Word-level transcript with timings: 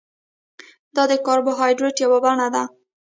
دا 0.95 1.03
د 1.11 1.13
کاربوهایډریټ 1.25 1.95
یوه 2.05 2.17
بڼه 2.23 2.47
ده 2.55 2.63